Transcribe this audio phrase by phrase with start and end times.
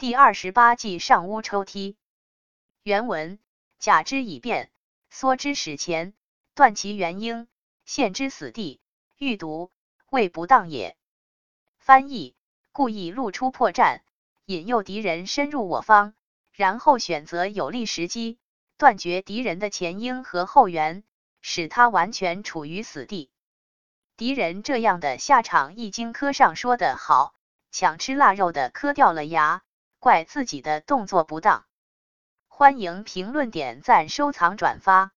[0.00, 1.96] 第二十八计上屋抽梯。
[2.84, 3.40] 原文：
[3.80, 4.70] 甲之以变，
[5.10, 6.14] 缩之使前，
[6.54, 7.48] 断其元婴，
[7.84, 8.80] 陷之死地。
[9.16, 9.72] 欲读，
[10.08, 10.96] 未不当也。
[11.80, 12.36] 翻译：
[12.70, 14.02] 故意露出破绽，
[14.44, 16.14] 引诱敌人深入我方，
[16.52, 18.38] 然后选择有利时机，
[18.76, 21.02] 断绝敌人的前因和后援，
[21.40, 23.30] 使他完全处于死地。
[24.16, 27.34] 敌人这样的下场，《易经》科上说的好，
[27.72, 29.64] 抢吃腊肉的磕掉了牙，
[30.08, 31.66] 怪自己的动作不当。
[32.46, 35.12] 欢迎评论、点赞、收藏、转发。